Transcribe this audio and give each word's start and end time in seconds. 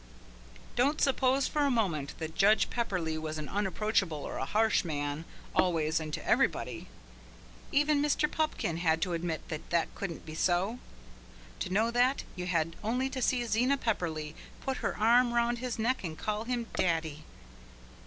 Don't 0.75 0.99
suppose 0.99 1.47
for 1.47 1.59
a 1.61 1.69
moment 1.69 2.15
that 2.17 2.33
Judge 2.33 2.71
Pepperleigh 2.71 3.21
was 3.21 3.37
an 3.37 3.47
unapproachable 3.47 4.17
or 4.17 4.37
a 4.37 4.45
harsh 4.45 4.83
man 4.83 5.25
always 5.55 5.99
and 5.99 6.11
to 6.15 6.27
everybody. 6.27 6.87
Even 7.71 8.01
Mr. 8.01 8.27
Pupkin 8.27 8.77
had 8.77 8.99
to 9.03 9.13
admit 9.13 9.47
that 9.49 9.69
that 9.69 9.93
couldn't 9.93 10.25
be 10.25 10.33
so. 10.33 10.79
To 11.59 11.69
know 11.71 11.91
that, 11.91 12.23
you 12.35 12.47
had 12.47 12.75
only 12.83 13.11
to 13.11 13.21
see 13.21 13.45
Zena 13.45 13.77
Pepperleigh 13.77 14.33
put 14.61 14.77
her 14.77 14.97
arm 14.97 15.33
round 15.35 15.59
his 15.59 15.77
neck 15.77 16.03
and 16.03 16.17
call 16.17 16.45
him 16.45 16.65
Daddy. 16.73 17.23